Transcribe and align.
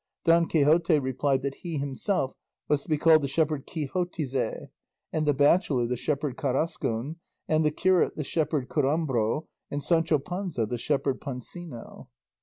Don 0.25 0.47
Quixote 0.47 0.97
replied 0.97 1.43
that 1.43 1.57
he 1.61 1.77
himself 1.77 2.33
was 2.67 2.81
to 2.81 2.89
be 2.89 2.97
called 2.97 3.21
the 3.21 3.27
shepherd 3.27 3.67
Quixotize 3.67 4.69
and 5.13 5.27
the 5.27 5.33
bachelor 5.35 5.85
the 5.85 5.95
shepherd 5.95 6.37
Carrascon, 6.37 7.17
and 7.47 7.63
the 7.63 7.69
curate 7.69 8.15
the 8.15 8.23
shepherd 8.23 8.67
Curambro, 8.67 9.47
and 9.69 9.83
Sancho 9.83 10.17
Panza 10.17 10.65
the 10.65 10.79
shepherd 10.79 11.21
Pancino. 11.21 12.07